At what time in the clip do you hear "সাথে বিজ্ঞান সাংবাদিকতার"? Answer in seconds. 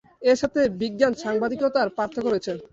0.41-1.87